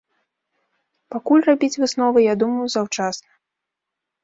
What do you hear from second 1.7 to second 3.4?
высновы, я думаю, заўчасна.